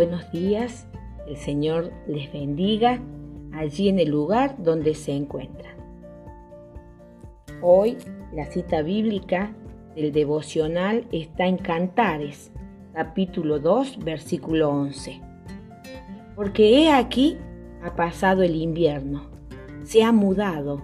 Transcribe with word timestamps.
Buenos 0.00 0.32
días, 0.32 0.86
el 1.26 1.36
Señor 1.36 1.92
les 2.06 2.32
bendiga 2.32 3.02
allí 3.52 3.90
en 3.90 3.98
el 3.98 4.08
lugar 4.08 4.54
donde 4.56 4.94
se 4.94 5.12
encuentran. 5.12 5.74
Hoy 7.60 7.98
la 8.32 8.46
cita 8.46 8.80
bíblica 8.80 9.52
del 9.94 10.10
devocional 10.10 11.04
está 11.12 11.46
en 11.48 11.58
Cantares, 11.58 12.50
capítulo 12.94 13.58
2, 13.58 13.98
versículo 14.02 14.70
11. 14.70 15.20
Porque 16.34 16.78
he 16.78 16.90
aquí 16.90 17.36
ha 17.84 17.94
pasado 17.94 18.42
el 18.42 18.56
invierno, 18.56 19.24
se 19.84 20.02
ha 20.02 20.12
mudado, 20.12 20.80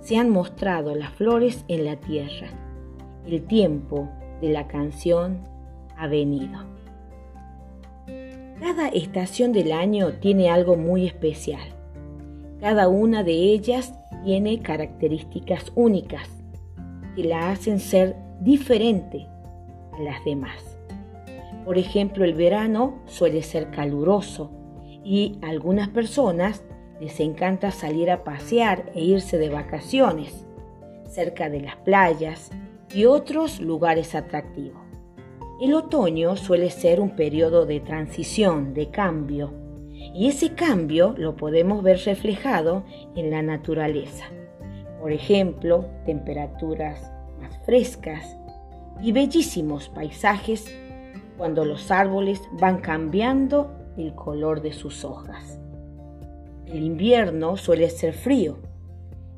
se 0.00 0.18
han 0.18 0.30
mostrado 0.30 0.96
las 0.96 1.12
flores 1.12 1.64
en 1.68 1.84
la 1.84 2.00
tierra, 2.00 2.48
el 3.28 3.44
tiempo 3.46 4.08
de 4.40 4.48
la 4.48 4.66
canción 4.66 5.38
ha 5.96 6.08
venido. 6.08 6.74
Cada 8.64 8.88
estación 8.88 9.52
del 9.52 9.72
año 9.72 10.14
tiene 10.14 10.48
algo 10.48 10.74
muy 10.74 11.06
especial. 11.06 11.60
Cada 12.60 12.88
una 12.88 13.22
de 13.22 13.34
ellas 13.34 13.92
tiene 14.24 14.62
características 14.62 15.70
únicas 15.74 16.26
que 17.14 17.24
la 17.24 17.50
hacen 17.50 17.78
ser 17.78 18.16
diferente 18.40 19.26
a 19.92 20.00
las 20.00 20.24
demás. 20.24 20.78
Por 21.66 21.76
ejemplo, 21.76 22.24
el 22.24 22.32
verano 22.32 23.02
suele 23.04 23.42
ser 23.42 23.70
caluroso 23.70 24.50
y 25.04 25.36
a 25.42 25.50
algunas 25.50 25.90
personas 25.90 26.64
les 27.02 27.20
encanta 27.20 27.70
salir 27.70 28.10
a 28.10 28.24
pasear 28.24 28.90
e 28.94 29.04
irse 29.04 29.36
de 29.36 29.50
vacaciones 29.50 30.46
cerca 31.06 31.50
de 31.50 31.60
las 31.60 31.76
playas 31.76 32.50
y 32.94 33.04
otros 33.04 33.60
lugares 33.60 34.14
atractivos. 34.14 34.83
El 35.60 35.72
otoño 35.74 36.36
suele 36.36 36.68
ser 36.70 37.00
un 37.00 37.10
periodo 37.10 37.64
de 37.64 37.78
transición, 37.78 38.74
de 38.74 38.90
cambio, 38.90 39.52
y 39.92 40.26
ese 40.26 40.54
cambio 40.54 41.14
lo 41.16 41.36
podemos 41.36 41.82
ver 41.82 42.00
reflejado 42.04 42.84
en 43.14 43.30
la 43.30 43.40
naturaleza. 43.40 44.24
Por 45.00 45.12
ejemplo, 45.12 45.86
temperaturas 46.06 47.12
más 47.40 47.56
frescas 47.64 48.36
y 49.00 49.12
bellísimos 49.12 49.88
paisajes 49.88 50.66
cuando 51.38 51.64
los 51.64 51.90
árboles 51.92 52.40
van 52.60 52.78
cambiando 52.78 53.70
el 53.96 54.12
color 54.14 54.60
de 54.60 54.72
sus 54.72 55.04
hojas. 55.04 55.60
El 56.66 56.82
invierno 56.82 57.56
suele 57.56 57.90
ser 57.90 58.14
frío 58.14 58.58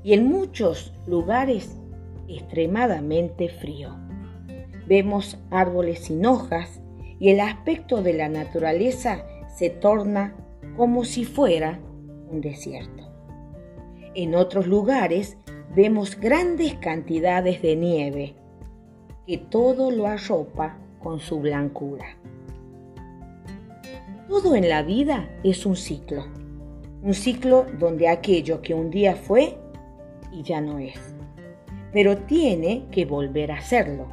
y 0.02 0.14
en 0.14 0.26
muchos 0.26 0.94
lugares 1.06 1.76
extremadamente 2.26 3.50
frío. 3.50 4.05
Vemos 4.86 5.38
árboles 5.50 6.00
sin 6.00 6.24
hojas 6.26 6.80
y 7.18 7.30
el 7.30 7.40
aspecto 7.40 8.02
de 8.02 8.12
la 8.12 8.28
naturaleza 8.28 9.24
se 9.56 9.70
torna 9.70 10.34
como 10.76 11.04
si 11.04 11.24
fuera 11.24 11.80
un 12.30 12.40
desierto. 12.40 13.04
En 14.14 14.34
otros 14.34 14.66
lugares 14.66 15.36
vemos 15.74 16.18
grandes 16.18 16.74
cantidades 16.74 17.62
de 17.62 17.76
nieve 17.76 18.34
que 19.26 19.38
todo 19.38 19.90
lo 19.90 20.06
arropa 20.06 20.78
con 21.00 21.20
su 21.20 21.40
blancura. 21.40 22.06
Todo 24.28 24.54
en 24.54 24.68
la 24.68 24.82
vida 24.82 25.28
es 25.44 25.66
un 25.66 25.76
ciclo, 25.76 26.24
un 27.02 27.14
ciclo 27.14 27.66
donde 27.78 28.08
aquello 28.08 28.60
que 28.62 28.74
un 28.74 28.90
día 28.90 29.16
fue 29.16 29.56
y 30.32 30.42
ya 30.42 30.60
no 30.60 30.78
es, 30.78 30.98
pero 31.92 32.16
tiene 32.18 32.86
que 32.90 33.04
volver 33.04 33.52
a 33.52 33.60
serlo, 33.60 34.08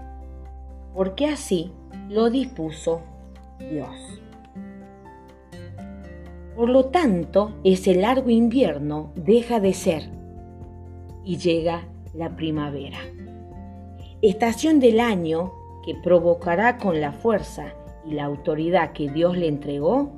porque 0.93 1.27
así 1.27 1.71
lo 2.09 2.29
dispuso 2.29 3.01
Dios. 3.59 4.21
Por 6.55 6.69
lo 6.69 6.85
tanto, 6.85 7.55
ese 7.63 7.95
largo 7.95 8.29
invierno 8.29 9.11
deja 9.15 9.59
de 9.59 9.73
ser 9.73 10.09
y 11.23 11.37
llega 11.37 11.87
la 12.13 12.35
primavera. 12.35 12.99
Estación 14.21 14.79
del 14.79 14.99
año 14.99 15.51
que 15.83 15.95
provocará 15.95 16.77
con 16.77 17.01
la 17.01 17.11
fuerza 17.11 17.73
y 18.05 18.13
la 18.13 18.25
autoridad 18.25 18.93
que 18.93 19.09
Dios 19.09 19.37
le 19.37 19.47
entregó 19.47 20.11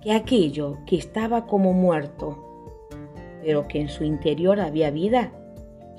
que 0.00 0.12
aquello 0.12 0.78
que 0.86 0.96
estaba 0.96 1.46
como 1.46 1.72
muerto, 1.72 2.88
pero 3.42 3.68
que 3.68 3.80
en 3.80 3.88
su 3.88 4.04
interior 4.04 4.58
había 4.58 4.90
vida, 4.90 5.32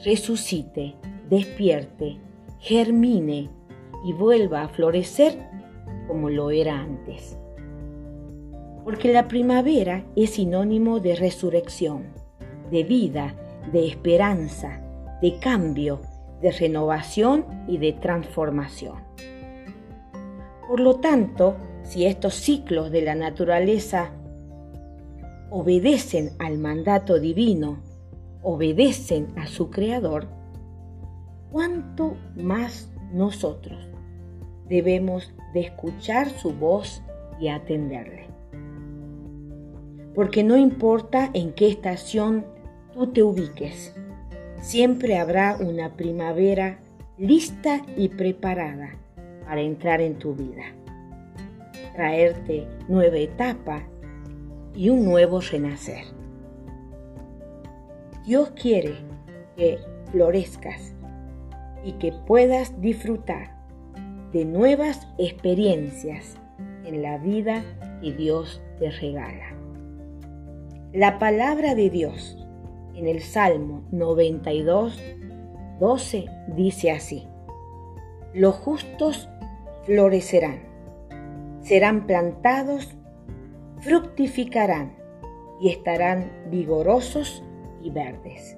resucite, 0.04 0.96
despierte, 1.30 2.18
germine 2.60 3.50
y 4.04 4.14
vuelva 4.14 4.64
a 4.64 4.70
florecer 4.70 5.38
como 6.08 6.30
lo 6.30 6.52
era 6.52 6.80
antes 6.80 7.38
porque 8.84 9.14
la 9.14 9.28
primavera 9.28 10.04
es 10.16 10.32
sinónimo 10.32 11.00
de 11.00 11.16
resurrección, 11.16 12.08
de 12.70 12.84
vida, 12.84 13.36
de 13.72 13.88
esperanza, 13.88 14.82
de 15.22 15.40
cambio, 15.40 16.02
de 16.42 16.52
renovación 16.52 17.46
y 17.68 17.78
de 17.78 17.94
transformación. 17.94 18.98
Por 20.68 20.80
lo 20.80 20.96
tanto, 20.96 21.56
si 21.84 22.06
estos 22.06 22.34
ciclos 22.34 22.92
de 22.92 23.02
la 23.04 23.16
naturaleza 23.16 24.12
obedecen 25.50 26.32
al 26.40 26.58
mandato 26.58 27.20
divino, 27.20 27.80
obedecen 28.42 29.28
a 29.38 29.48
su 29.48 29.70
Creador, 29.70 30.28
¿cuánto 31.52 32.18
más 32.36 32.90
nosotros 33.14 33.93
debemos 34.74 35.34
de 35.54 35.62
escuchar 35.62 36.30
su 36.30 36.52
voz 36.54 37.02
y 37.40 37.50
atenderle? 37.50 38.34
porque 40.16 40.44
no 40.44 40.58
importa 40.58 41.30
en 41.34 41.54
qué 41.54 41.68
estación 41.68 42.46
tú 42.94 43.08
te 43.08 43.24
ubiques, 43.24 43.96
siempre 44.62 45.18
habrá 45.18 45.58
una 45.60 45.96
primavera 45.96 46.80
lista 47.18 47.82
y 47.98 48.10
preparada 48.10 48.96
para 49.46 49.62
entrar 49.62 50.02
en 50.02 50.18
tu 50.20 50.36
vida, 50.36 50.64
traerte 51.96 52.68
nueva 52.88 53.18
etapa 53.18 53.84
y 54.76 54.90
un 54.90 55.06
nuevo 55.06 55.40
renacer. 55.42 56.06
Dios 58.26 58.52
quiere 58.52 58.96
que 59.58 59.80
florezcas 60.12 60.94
y 61.84 61.94
que 61.94 62.14
puedas 62.26 62.80
disfrutar 62.80 63.63
de 64.34 64.46
nuevas 64.46 65.08
experiencias 65.20 66.36
en 66.86 67.04
la 67.04 67.20
vida 67.20 67.64
que 68.02 68.12
Dios 68.12 68.62
te 68.80 68.90
regala. 68.90 69.56
La 70.92 71.20
palabra 71.20 71.76
de 71.76 71.92
Dios 71.92 72.38
en 72.96 73.08
el 73.08 73.22
Salmo 73.22 73.84
92, 73.92 75.00
12 75.80 76.26
dice 76.56 76.92
así, 76.92 77.28
los 78.34 78.56
justos 78.56 79.30
florecerán, 79.84 80.64
serán 81.62 82.08
plantados, 82.08 82.96
fructificarán 83.82 84.96
y 85.62 85.70
estarán 85.70 86.32
vigorosos 86.50 87.44
y 87.84 87.92
verdes. 87.92 88.58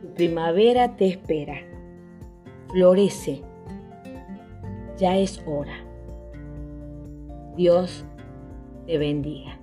Tu 0.00 0.14
primavera 0.14 0.96
te 0.96 1.08
espera, 1.08 1.56
florece, 2.68 3.42
ya 4.98 5.16
es 5.16 5.42
hora. 5.46 5.74
Dios 7.56 8.04
te 8.86 8.98
bendiga. 8.98 9.58